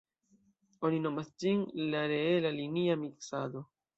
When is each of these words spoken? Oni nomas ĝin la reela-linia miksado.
Oni 0.87 1.01
nomas 1.03 1.29
ĝin 1.43 1.61
la 1.93 2.01
reela-linia 2.13 2.99
miksado. 3.05 3.63